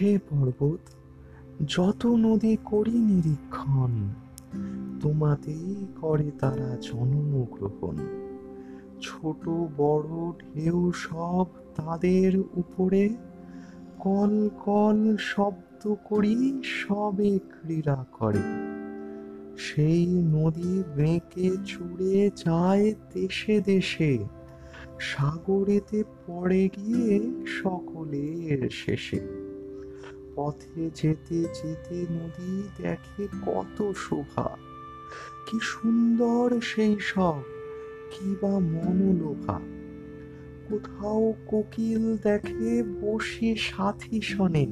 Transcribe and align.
হে 0.00 0.18
পর্বত, 0.18 0.78
যত 1.66 2.06
নদী 2.06 2.56
করি 2.64 2.90
নিরীক্ষণ, 2.90 4.08
তোমাতেই 5.00 5.86
করে 6.00 6.30
তারা 6.38 6.76
জন্ম 6.80 7.46
গ্রহণ 7.50 7.96
ছোট, 9.00 9.48
বড়, 9.76 10.32
ঢেউ 10.38 10.92
সব 10.94 11.46
তাদের 11.76 12.38
উপরে, 12.38 13.08
কল 13.98 14.48
কল 14.64 15.16
শব্দ 15.16 15.94
করি 16.04 16.62
সবে 16.64 17.38
ক্রীড়া 17.38 18.04
করে। 18.12 18.44
সেই 19.58 20.06
নদী 20.06 20.82
বেঁকে 20.96 21.56
চুড়ে 21.66 22.30
যায় 22.36 22.94
দেশে 23.14 23.60
দেশে, 23.60 24.18
সাগরেতে 24.98 26.04
পড়ে 26.26 26.68
গিয়ে 26.76 27.32
সকলের 27.46 28.68
শেষে। 28.70 29.35
পথে 30.36 30.90
যেতে 30.94 31.42
যেতে 31.42 32.06
নদী 32.10 32.62
দেখে 32.78 33.28
কত 33.46 33.92
শোভা। 33.92 34.56
কি 35.46 35.58
সুন্দর 35.62 36.60
সেই 36.60 36.96
সব, 37.00 37.42
কি 38.10 38.36
বা 38.42 38.58
মনোলোভা। 38.58 39.60
কোথাও 40.68 41.34
কোকিল 41.46 42.16
দেখে 42.16 42.82
বসে 42.82 43.56
সাথী 43.56 44.20
শনে। 44.20 44.66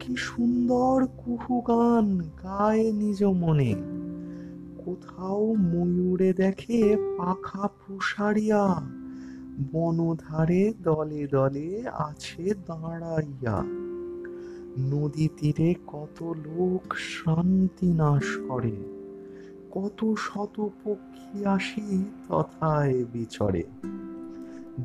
কি 0.00 0.16
সুন্দর 0.16 1.06
কুহু 1.06 1.60
গান 1.60 2.20
গায় 2.20 2.92
নিজ 2.92 3.24
মনে। 3.24 3.74
কোথাও 4.84 5.54
ময়ূরে 5.54 6.32
দেখে 6.32 6.96
পাখা 7.18 7.68
প্রসারিয়া 7.68 8.82
বনধারে 9.72 10.74
দলে 10.82 11.26
দলে 11.26 11.82
আছে 11.92 12.54
দাঁড়াইয়া। 12.66 13.81
নদী 14.78 15.28
তীরে 15.36 15.74
কত 15.86 16.22
লোক 16.22 16.94
শান্তি 16.96 17.86
নাশ 17.86 18.38
করে, 18.48 18.76
কত 19.70 20.14
শত 20.18 20.68
পক্ষী 20.84 21.44
আসি 21.44 22.04
তথায় 22.28 23.04
বিচরে। 23.12 23.62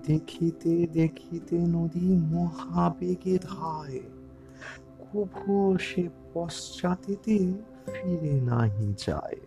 দেখিতে 0.05 0.87
দেখিতে 0.87 1.57
নদী 1.57 2.13
মহাবেগে 2.13 3.39
ধায়, 3.43 3.99
কভু 4.99 5.77
সে 5.79 6.09
পশ্চাতেতে 6.33 7.53
ফিরে 7.93 8.41
নাহি 8.41 8.93
যায়। 9.07 9.46